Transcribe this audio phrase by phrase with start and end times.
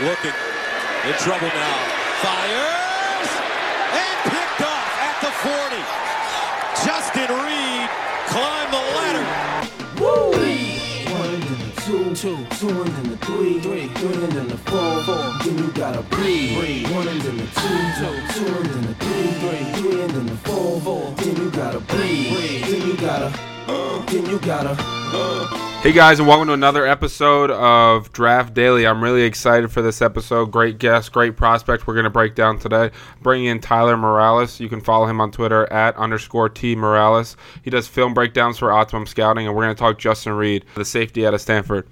[0.00, 0.36] looking
[1.08, 1.76] in trouble now.
[2.20, 3.30] Fires
[3.96, 5.80] and picked off at the 40.
[6.84, 7.88] Justin Reid
[8.28, 9.24] climbed the ladder.
[11.16, 14.48] One and then the two, two, two and then the three, three, three and then
[14.48, 15.32] the four, four.
[15.44, 16.92] Then you gotta breathe, breathe.
[16.92, 20.26] One and then the two, two, two and then the three, three, three and then
[20.26, 21.10] the four, four.
[21.12, 22.64] Then you gotta breathe, breathe.
[22.66, 23.32] Then you gotta,
[23.66, 25.75] uh, then you gotta, uh.
[25.86, 28.88] Hey guys, and welcome to another episode of Draft Daily.
[28.88, 30.46] I'm really excited for this episode.
[30.46, 31.86] Great guest, great prospect.
[31.86, 32.90] We're going to break down today.
[33.22, 34.58] Bringing in Tyler Morales.
[34.58, 37.36] You can follow him on Twitter at underscore T Morales.
[37.62, 40.84] He does film breakdowns for Optimum Scouting, and we're going to talk Justin Reid, the
[40.84, 41.86] safety out of Stanford.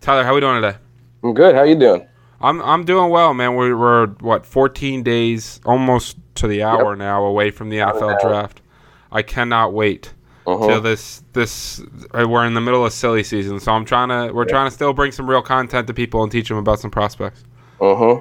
[0.00, 0.78] Tyler, how we doing today?
[1.24, 1.56] I'm good.
[1.56, 2.06] How you doing?
[2.40, 3.56] I'm I'm doing well, man.
[3.56, 6.98] We're, we're what 14 days, almost to the hour Yep.
[6.98, 8.62] now, away from the NFL draft.
[9.10, 10.14] I cannot wait
[10.46, 10.66] Uh-huh.
[10.66, 11.80] till this this
[12.12, 14.70] uh, we're in the middle of silly season, so I'm trying to we're trying to
[14.70, 17.44] still bring some real content to people and teach them about some prospects.
[17.80, 18.20] Uh huh.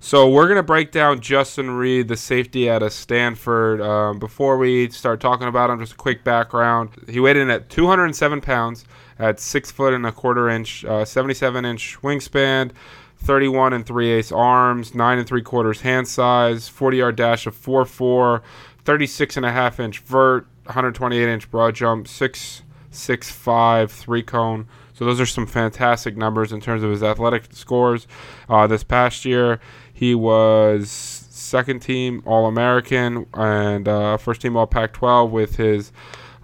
[0.00, 3.80] So we're gonna break down Justin Reid, the safety out of Stanford.
[3.80, 6.90] Um, before we start talking about him, just a quick background.
[7.08, 8.84] He weighed in at 207 pounds,
[9.18, 12.72] at six foot and a quarter inch, uh, 77 inch wingspan,
[13.18, 17.56] 31 and three eighths arms, nine and three quarters hand size, 40 yard dash of
[17.56, 18.42] 4.4,
[18.84, 24.66] 36 and a half inch vert, 128 inch broad jump, six six five three cone.
[24.94, 28.06] So those are some fantastic numbers in terms of his athletic scores.
[28.48, 29.60] Uh, this past year,
[29.92, 35.92] he was second team All American and uh, first team All Pac 12 with his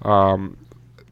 [0.03, 0.59] um,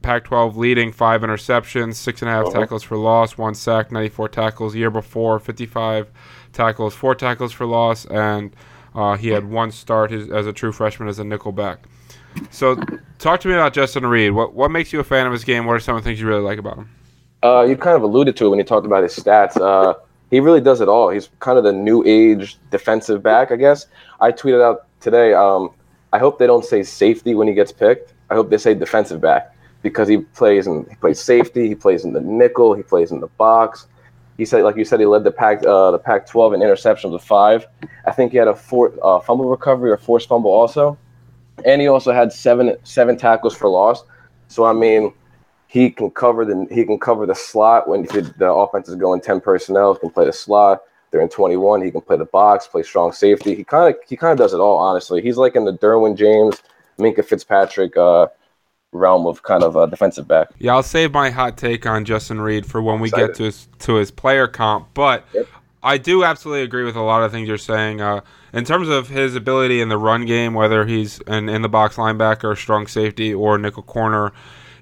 [0.02, 4.28] Pac 12 leading five interceptions, six and a half tackles for loss, one sack, 94
[4.28, 4.74] tackles.
[4.74, 6.10] Year before, 55
[6.52, 8.54] tackles, four tackles for loss, and
[8.94, 11.80] uh, he had one start his, as a true freshman as a nickel back.
[12.50, 12.76] So,
[13.18, 14.32] talk to me about Justin Reid.
[14.32, 15.66] What what makes you a fan of his game?
[15.66, 16.88] What are some of the things you really like about him?
[17.42, 19.56] Uh, you kind of alluded to it when you talked about his stats.
[19.60, 19.94] Uh,
[20.30, 21.10] he really does it all.
[21.10, 23.86] He's kind of the new age defensive back, I guess.
[24.20, 25.32] I tweeted out today.
[25.32, 25.70] Um,
[26.12, 28.14] I hope they don't say safety when he gets picked.
[28.30, 31.68] I hope they say defensive back because he plays in he plays safety.
[31.68, 32.74] He plays in the nickel.
[32.74, 33.86] He plays in the box.
[34.36, 37.14] He said, like you said, he led the pack uh, the Pac 12 in interceptions
[37.14, 37.66] of five.
[38.06, 40.96] I think he had a four, uh, fumble recovery or forced fumble also,
[41.64, 44.04] and he also had seven seven tackles for loss.
[44.48, 45.12] So I mean,
[45.66, 49.40] he can cover the he can cover the slot when the offense is going ten
[49.40, 49.94] personnel.
[49.94, 50.82] He can play the slot.
[51.10, 51.82] They're in twenty one.
[51.82, 53.54] He can play the box, play strong safety.
[53.54, 54.78] He kind of he kind of does it all.
[54.78, 56.62] Honestly, he's like in the Derwin James,
[56.98, 58.28] Minkah Fitzpatrick uh,
[58.92, 60.48] realm of kind of uh, defensive back.
[60.58, 63.68] Yeah, I'll save my hot take on Justin Reid for when we get to his
[63.80, 64.88] to his player comp.
[64.94, 65.46] But Yep.
[65.82, 68.00] I do absolutely agree with a lot of things you're saying.
[68.00, 68.20] Uh,
[68.52, 71.96] in terms of his ability in the run game, whether he's an in the box
[71.96, 74.32] linebacker, strong safety, or nickel corner,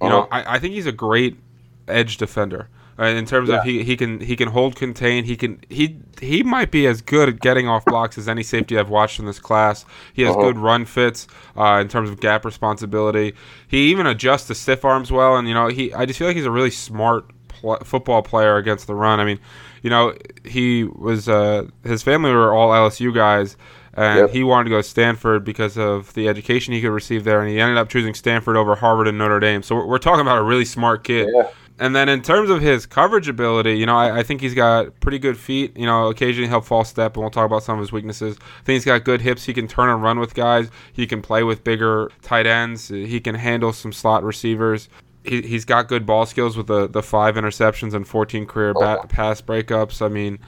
[0.00, 0.26] you know, Uh-huh.
[0.30, 1.38] I, I think he's a great
[1.86, 2.68] edge defender.
[3.00, 6.42] Uh, in terms of he, he can he can hold contain he can he he
[6.42, 9.38] might be as good at getting off blocks as any safety I've watched in this
[9.38, 9.84] class.
[10.12, 10.40] He has Uh-huh.
[10.40, 13.34] good run fits uh, in terms of gap responsibility.
[13.68, 16.36] He even adjusts the stiff arms well, and you know he I just feel like
[16.36, 17.30] he's a really smart
[17.60, 19.20] pl- football player against the run.
[19.20, 19.38] I mean,
[19.82, 20.14] you know
[20.44, 23.56] he was uh, his family were all LSU guys.
[23.94, 24.30] And Yep.
[24.30, 27.50] he wanted to go to Stanford because of the education he could receive there, and
[27.50, 29.60] he ended up choosing Stanford over Harvard and Notre Dame.
[29.64, 31.28] So we're, we're talking about a really smart kid.
[31.34, 31.48] Yeah.
[31.80, 35.00] And then in terms of his coverage ability, you know, I, I think he's got
[35.00, 35.76] pretty good feet.
[35.76, 38.36] You know, occasionally he'll fall step, and we'll talk about some of his weaknesses.
[38.40, 39.44] I think he's got good hips.
[39.44, 40.70] He can turn and run with guys.
[40.92, 42.88] He can play with bigger tight ends.
[42.88, 44.88] He can handle some slot receivers.
[45.24, 48.80] He, he's got good ball skills with the, the five interceptions and 14 career oh,
[48.80, 50.00] bat, pass breakups.
[50.00, 50.38] I mean,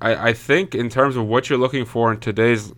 [0.00, 2.72] I, I think in terms of what you're looking for in today's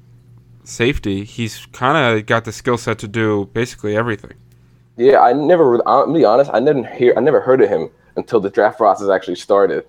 [0.64, 4.34] safety, he's kind of got the skill set to do basically everything.
[4.97, 5.86] Yeah, I never.
[5.88, 6.50] I'm be honest.
[6.52, 7.14] I didn't hear.
[7.16, 9.84] I never heard of him until the draft process actually started.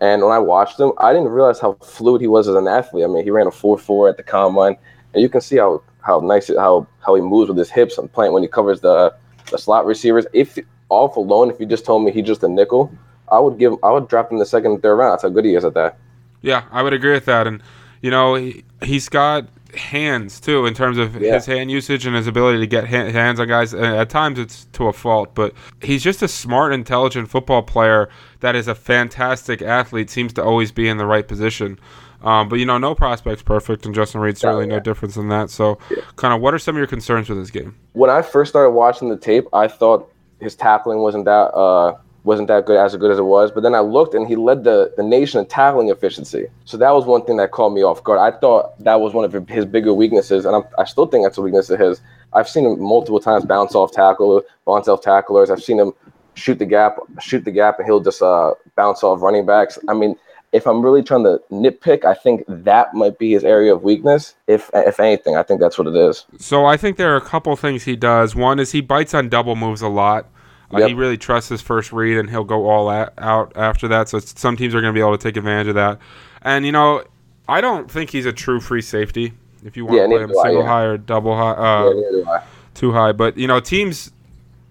[0.00, 3.04] And when I watched him, I didn't realize how fluid he was as an athlete.
[3.04, 4.76] I mean, he ran a four four at the combine,
[5.12, 7.98] and you can see how how nice it, how how he moves with his hips
[7.98, 9.14] and playing when he covers the
[9.50, 10.26] the slot receivers.
[10.32, 10.58] If
[10.94, 12.90] off alone, if you just told me he's just a nickel,
[13.30, 13.74] I would give.
[13.82, 15.12] I would draft him the second and third round.
[15.12, 15.98] That's how good he is at that.
[16.42, 17.46] Yeah, I would agree with that.
[17.46, 17.62] And,
[18.02, 21.34] you know, he, he's got hands, too, in terms of Yeah.
[21.34, 23.72] his hand usage and his ability to get ha- hands on guys.
[23.74, 28.08] At times it's to a fault, but he's just a smart, intelligent football player
[28.40, 31.78] that is a fantastic athlete, seems to always be in the right position.
[32.22, 34.80] Um, but, you know, no prospect's perfect, and Justin Reid's certainly no yeah.
[34.80, 35.50] difference in that.
[35.50, 35.78] So,
[36.16, 37.74] kind of, what are some of your concerns with this game?
[37.94, 40.10] when I first started watching the tape, I thought
[40.44, 43.50] his tackling wasn't that uh, wasn't that good as good as it was.
[43.50, 46.46] But then I looked, and he led the, the nation in tackling efficiency.
[46.64, 48.18] So that was one thing that caught me off guard.
[48.18, 51.38] I thought that was one of his bigger weaknesses, and I'm, I still think that's
[51.38, 52.00] a weakness of his.
[52.32, 55.50] I've seen him multiple times bounce off tackle, bounce off tacklers.
[55.50, 55.92] I've seen him
[56.34, 59.78] shoot the gap, shoot the gap, and he'll just uh, bounce off running backs.
[59.88, 60.16] I mean,
[60.52, 64.34] if I'm really trying to nitpick, I think that might be his area of weakness.
[64.46, 66.26] If if anything, I think that's what it is.
[66.38, 68.36] So I think there are a couple things he does.
[68.36, 70.26] One is he bites on double moves a lot.
[70.72, 70.88] Uh, Yep.
[70.88, 74.08] He really trusts his first read, and he'll go all a- out after that.
[74.08, 75.98] So some teams are going to be able to take advantage of that.
[76.42, 77.04] And you know,
[77.48, 79.32] I don't think he's a true free safety.
[79.64, 80.68] If you want Yeah, to play him do I, single yeah.
[80.68, 81.92] high or double high, uh,
[82.30, 82.42] I.
[82.74, 83.12] too high.
[83.12, 84.10] But you know, teams.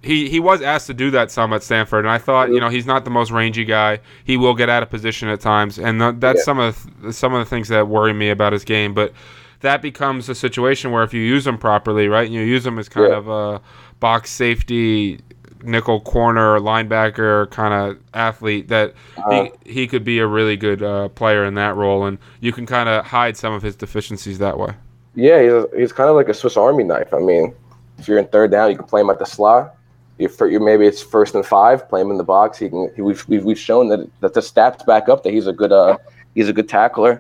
[0.06, 2.68] He, he was asked to do that some at Stanford, and I thought you know
[2.68, 4.00] he's not the most rangy guy.
[4.26, 6.44] He will get out of position at times, and th- that's Yeah.
[6.44, 8.94] some of the, some of the things that worry me about his game.
[8.94, 9.14] But
[9.62, 12.78] that becomes a situation where if you use him properly, right, and you use him
[12.80, 13.16] as kind Yeah.
[13.18, 13.62] of a
[14.02, 15.22] box safety,
[15.64, 19.50] nickel corner, linebacker kind of athlete, that Uh-huh.
[19.66, 22.66] he he could be a really good uh, player in that role, and you can
[22.66, 24.74] kind of hide some of his deficiencies that way.
[25.16, 27.14] Yeah, he's, he's kind of like a Swiss Army knife.
[27.14, 27.54] I mean,
[28.00, 29.76] if you're in third down, you can play him at the slot.
[30.20, 32.58] If you're maybe it's first and five, play him in the box.
[32.58, 32.92] He can.
[32.96, 35.72] He, we've, we've we've shown that that the stats back up that he's a good
[35.72, 35.98] uh
[36.36, 37.20] he's a good tackler.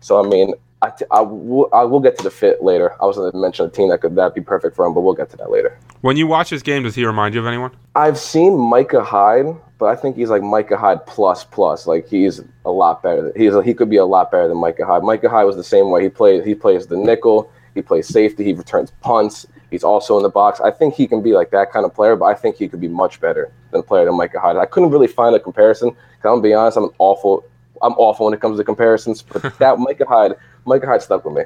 [0.00, 0.52] So I mean,
[0.82, 2.94] I, t- I will I will get to the fit later.
[3.00, 5.00] I was going to mention a team that could that be perfect for him, but
[5.02, 5.78] we'll get to that later.
[6.04, 7.70] When you watch his game, does he remind you of anyone?
[7.94, 9.46] I've seen Micah Hyde,
[9.78, 11.86] but I think he's like Micah Hyde plus plus.
[11.86, 13.32] Like he's a lot better.
[13.34, 15.02] He's he could be a lot better than Micah Hyde.
[15.02, 16.02] Micah Hyde was the same way.
[16.02, 17.50] He played he plays the nickel.
[17.74, 18.44] He plays safety.
[18.44, 19.46] He returns punts.
[19.70, 20.60] He's also in the box.
[20.60, 22.82] I think he can be like that kind of player, but I think he could
[22.82, 24.58] be much better than a player than Micah Hyde.
[24.58, 25.92] I couldn't really find a comparison.
[25.92, 27.44] 'cause I'm gonna be honest, I'm an awful.
[27.80, 29.22] I'm awful when it comes to comparisons.
[29.22, 30.34] But that Micah Hyde,
[30.66, 31.44] Micah Hyde stuck with me.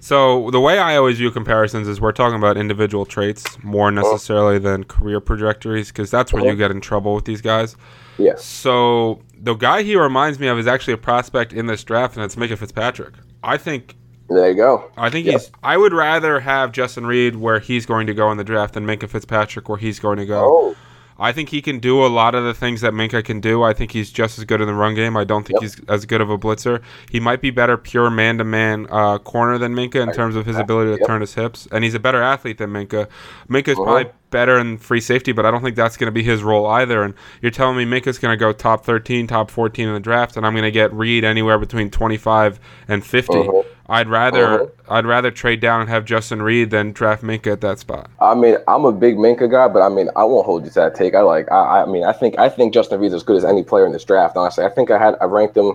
[0.00, 4.02] So the way I always view comparisons is we're talking about individual traits more uh-huh.
[4.02, 6.58] necessarily than career trajectories because that's where you uh-huh.
[6.58, 7.76] get in trouble with these guys.
[8.18, 8.44] Yes.
[8.44, 12.24] So the guy he reminds me of is actually a prospect in this draft, and
[12.24, 13.14] it's Micah Fitzpatrick.
[13.42, 13.94] I think
[14.28, 14.90] There you go.
[14.96, 15.32] I think Yep.
[15.32, 15.50] he's.
[15.62, 18.86] I would rather have Justin Reid where he's going to go in the draft than
[18.86, 20.44] Minkah Fitzpatrick where he's going to go.
[20.44, 20.76] Oh,
[21.18, 23.62] I think he can do a lot of the things that Minkah can do.
[23.62, 25.16] I think he's just as good in the run game.
[25.16, 25.62] I don't think Yep.
[25.62, 26.80] he's as good of a blitzer.
[27.10, 28.86] He might be better pure man to man
[29.24, 31.06] corner than Minkah in terms of his ability to Yep.
[31.06, 33.06] turn his hips, and he's a better athlete than Minkah.
[33.50, 33.84] Minkah's Uh-huh.
[33.84, 36.66] probably better in free safety, but I don't think that's going to be his role
[36.66, 37.02] either.
[37.02, 40.36] And you're telling me Minkah's going to go top 13, top 14 in the draft,
[40.36, 43.38] and I'm going to get Reid anywhere between 25 and 50.
[43.38, 43.62] Uh-huh.
[43.88, 44.66] I'd rather Uh-huh.
[44.96, 48.10] I'd rather trade down and have Justin Reid than draft Minkah at that spot.
[48.20, 50.74] I mean, I'm a big Minkah guy, but I mean, I won't hold you to
[50.74, 51.14] that take.
[51.14, 53.62] I like, I, I mean, I think, I think Justin Reid's as good as any
[53.62, 54.36] player in this draft.
[54.36, 55.72] Honestly, I think I had, I ranked him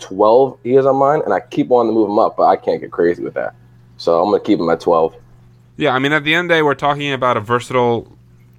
[0.00, 2.80] 12 years on mine, and I keep wanting to move him up, but I can't
[2.80, 3.54] get crazy with that.
[3.96, 5.14] So I'm gonna keep him at 12.
[5.78, 8.06] Yeah, I mean, at the end of the day, we're talking about a versatile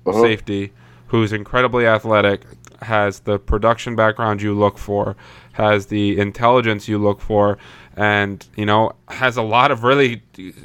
[0.07, 0.21] Uh-huh.
[0.21, 0.71] safety
[1.07, 2.41] who's incredibly athletic,
[2.81, 5.15] has the production background you look for,
[5.53, 7.57] has the intelligence you look for,
[7.97, 10.21] and you know has a lot of really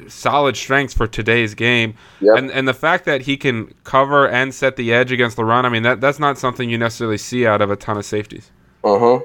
[0.07, 1.95] solid strengths for today's game.
[2.21, 2.39] Yep.
[2.39, 5.65] And and the fact that he can cover and set the edge against the run,
[5.65, 8.51] I mean, that that's not something you necessarily see out of a ton of safeties.
[8.85, 9.21] Uh-huh.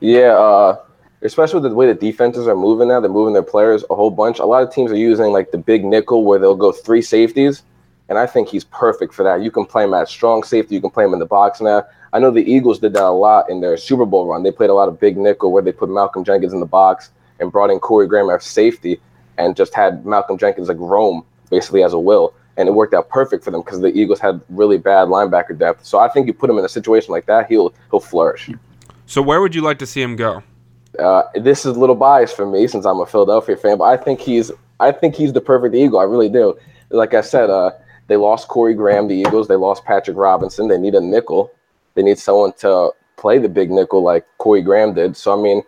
[0.00, 0.78] Yeah, uh,
[1.22, 4.10] especially with the way the defenses are moving now, they're moving their players a whole
[4.10, 4.38] bunch.
[4.38, 7.62] A lot of teams are using like the big nickel where they'll go three safeties,
[8.08, 9.40] and I think he's perfect for that.
[9.42, 11.84] You can play him at strong safety, you can play him in the box now.
[12.16, 14.42] I know the Eagles did that a lot in their Super Bowl run.
[14.42, 17.10] They played a lot of big nickel where they put Malcolm Jenkins in the box
[17.38, 18.98] and brought in Corey Graham as safety
[19.36, 22.32] and just had Malcolm Jenkins like roam basically as a will.
[22.56, 25.84] And it worked out perfect for them because the Eagles had really bad linebacker depth.
[25.84, 28.48] So I think you put him in a situation like that, he'll he'll flourish.
[29.04, 30.42] So where would you like to see him go?
[30.98, 33.98] Uh, this is a little biased for me since I'm a Philadelphia fan, but I
[33.98, 34.50] think he's
[34.80, 35.98] I think he's the perfect Eagle.
[35.98, 36.58] I really do.
[36.88, 37.72] Like I said, uh,
[38.06, 39.48] they lost Corey Graham, the Eagles.
[39.48, 40.68] They lost Patrick Robinson.
[40.68, 41.52] They need a nickel.
[41.96, 45.16] They need someone to play the big nickel like Corey Graham did.
[45.16, 45.62] So I mean,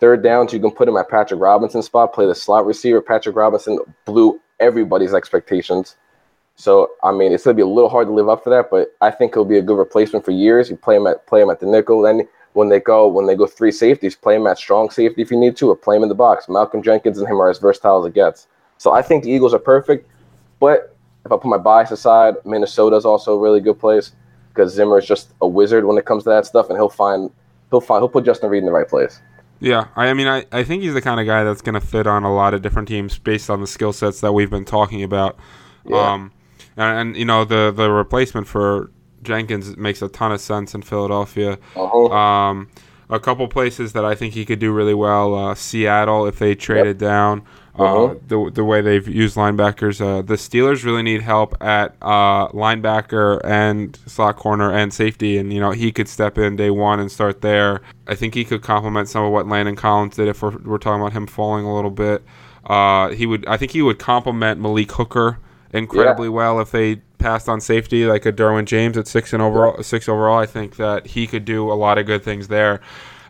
[0.00, 3.02] third downs you can put him at Patrick Robinson's spot, play the slot receiver.
[3.02, 5.96] Patrick Robinson blew everybody's expectations.
[6.56, 8.94] So I mean, it's gonna be a little hard to live up for that, but
[9.00, 10.70] I think he'll be a good replacement for years.
[10.70, 13.34] You play him at play him at the nickel, then when they go when they
[13.34, 16.04] go three safeties, play him at strong safety if you need to, or play him
[16.04, 16.48] in the box.
[16.48, 18.46] Malcolm Jenkins and him are as versatile as it gets.
[18.78, 20.08] So I think the Eagles are perfect,
[20.60, 24.12] but if I put my bias aside, Minnesota's also a really good place
[24.54, 27.30] because Zimmer is just a wizard when it comes to that stuff, and he'll find
[27.70, 29.20] he'll find he'll put Justin Reid in the right place.
[29.60, 31.80] Yeah, I, I mean, I, I think he's the kind of guy that's going to
[31.80, 34.64] fit on a lot of different teams based on the skill sets that we've been
[34.64, 35.38] talking about.
[35.86, 36.12] Yeah.
[36.12, 36.32] Um,
[36.76, 38.90] and, and you know the the replacement for
[39.22, 41.58] Jenkins makes a ton of sense in Philadelphia.
[41.76, 42.08] Uh-huh.
[42.10, 42.70] Um,
[43.08, 45.34] a couple places that I think he could do really well.
[45.34, 47.44] Uh, Seattle, if they traded down.
[47.78, 48.14] Uh, Uh-huh.
[48.28, 53.40] the, the way they've used linebackers, uh, the Steelers really need help at uh, linebacker
[53.44, 57.10] and slot corner and safety, and you know he could step in day one and
[57.10, 57.80] start there.
[58.06, 61.00] I think he could complement some of what Landon Collins did if we're, we're talking
[61.00, 62.22] about him falling a little bit.
[62.66, 65.38] Uh, he would, I think he would complement Malik Hooker
[65.72, 69.82] incredibly well if they passed on safety like a Derwin James at six and overall
[69.82, 70.38] six overall.
[70.38, 72.80] I think that he could do a lot of good things there.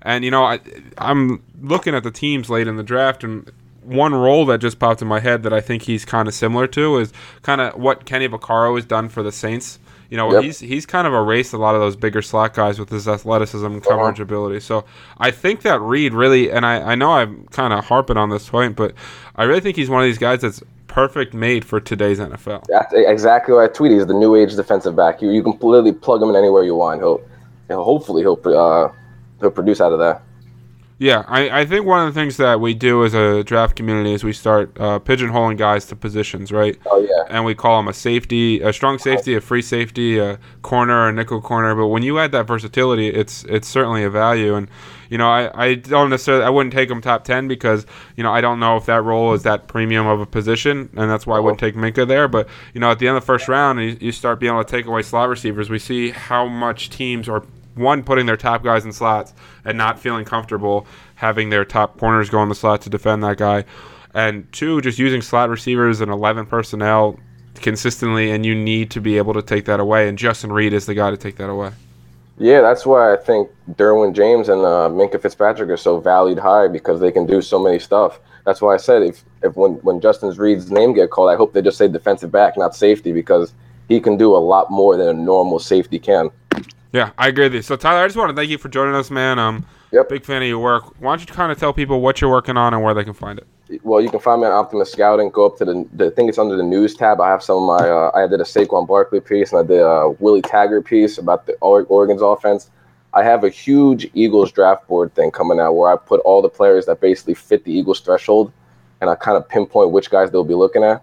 [0.03, 0.59] And you know, I,
[0.99, 3.49] I'm looking at the teams late in the draft, and
[3.85, 6.67] one role that just popped in my head that I think he's kind of similar
[6.69, 7.13] to is
[7.43, 9.79] kind of what Kenny Vaccaro has done for the Saints.
[10.11, 10.43] You know, Yep.
[10.45, 13.65] he's he's kind of erased a lot of those bigger slot guys with his athleticism
[13.65, 14.61] and coverage ability.
[14.61, 14.85] So
[15.19, 18.49] I think that Reid really, and I, I know I'm kind of harping on this
[18.49, 18.93] point, but
[19.37, 22.65] I really think he's one of these guys that's perfect made for today's NFL.
[22.69, 23.95] That's exactly what I tweeted.
[23.95, 25.23] He's the new age defensive back.
[25.23, 27.01] You you can literally plug him in anywhere you want.
[27.01, 27.23] He'll,
[27.69, 28.93] he'll hopefully he'll uh,
[29.41, 30.21] he'll produce out of that.
[31.03, 34.13] Yeah, I, I think one of the things that we do as a draft community
[34.13, 36.79] is we start uh, pigeonholing guys to positions, right?
[36.87, 40.39] Oh yeah, and we call them a safety, a strong safety, a free safety, a
[40.63, 41.75] corner, a nickel corner.
[41.75, 44.55] But when you add that versatility, it's it's certainly a value.
[44.55, 44.69] And
[45.11, 47.85] you know, I, I don't necessarily I wouldn't take him top ten because
[48.17, 51.11] you know I don't know if that role is that premium of a position, and
[51.11, 52.29] that's why I wouldn't take Minkah there.
[52.29, 54.63] But you know, at the end of the first round, you, you start being able
[54.63, 55.69] to take away slot receivers.
[55.69, 57.43] We see how much teams are
[57.75, 59.33] one putting their top guys in slots
[59.65, 63.37] and not feeling comfortable having their top corners go in the slot to defend that
[63.37, 63.65] guy
[64.15, 67.19] and two just using slot receivers and 11 personnel
[67.55, 70.87] consistently and you need to be able to take that away and justin reid is
[70.87, 71.71] the guy to take that away
[72.39, 72.61] yeah.
[72.61, 77.01] That's why I think Derwin James and uh, Minkah Fitzpatrick are so valued high because
[77.01, 78.19] they can do so many stuff.
[78.45, 81.53] That's why I said if if when when Justin Reid's name get called, I hope
[81.53, 83.53] they just say defensive back, not safety, because
[83.89, 86.31] he can do a lot more than a normal safety can.
[86.93, 88.95] Yeah i agree with you so tyler i just want to thank you for joining
[88.95, 90.09] us man um Yep.
[90.09, 92.57] big fan of your work why don't you kind of tell people what you're working
[92.57, 93.47] on and where they can find it
[93.83, 95.31] Well, you can find me on Optimum Scouting.
[95.31, 97.21] Go up to the, the I think it's under the news tab.
[97.21, 97.89] I have some of my.
[97.89, 101.47] Uh, I did a Saquon Barkley piece and I did a Willie Taggart piece about
[101.47, 102.71] the Oregon's offense.
[103.15, 106.49] I have a huge Eagles draft board thing coming out where I put all the
[106.51, 108.51] players that basically fit the Eagles threshold,
[109.01, 111.03] and I kind of pinpoint which guys they'll be looking at.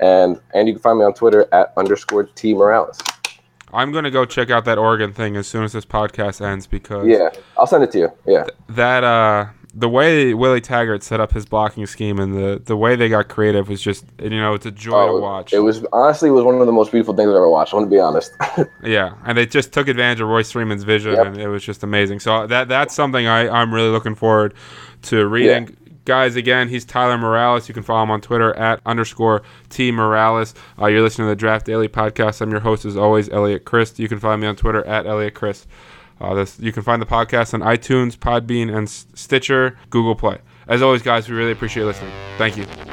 [0.00, 2.98] And and you can find me on Twitter at underscore T Morales.
[3.72, 6.66] I'm going to go check out that oregon thing as soon as this podcast ends
[6.66, 8.12] because Yeah, I'll send it to you.
[8.26, 9.46] Yeah, that uh
[9.78, 13.28] the way Willie Taggart set up his blocking scheme and the the way they got
[13.28, 15.52] creative was just you know it's a joy Oh, to watch.
[15.52, 17.74] It was honestly it was one of the most beautiful things I've ever watched.
[17.74, 18.32] I want to be honest.
[18.82, 21.26] yeah, and they just took advantage of Royce Freeman's vision Yep.
[21.26, 22.20] and it was just amazing.
[22.20, 24.54] So that that's something I I'm really looking forward
[25.02, 25.76] to reading.
[26.06, 27.66] Guys, again, he's Tyler Morales.
[27.66, 30.54] You can follow him on Twitter at underscore T Morales.
[30.80, 32.40] Uh, you're listening to the Draft Daily podcast.
[32.40, 33.98] I'm your host, as always, Elliot Christ.
[33.98, 35.66] You can find me on Twitter at Elliot Christ.
[36.20, 40.38] Uh, this, you can find the podcast on iTunes, Podbean, and Stitcher, Google Play.
[40.68, 42.12] As always, guys, we really appreciate listening.
[42.38, 42.85] Thank you.